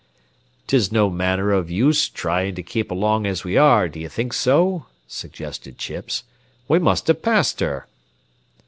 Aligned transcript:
"'Tis 0.65 0.91
no 0.91 1.11
manner 1.11 1.53
av 1.53 1.69
use 1.69 2.09
tryin' 2.09 2.55
to 2.55 2.63
keep 2.63 2.89
along 2.89 3.27
as 3.27 3.43
we 3.43 3.55
are, 3.55 3.87
d'ye 3.87 4.07
think 4.07 4.33
so?" 4.33 4.87
suggested 5.05 5.77
Chips. 5.77 6.23
"We 6.67 6.79
must 6.79 7.05
have 7.05 7.21
passed 7.21 7.59
her." 7.59 7.85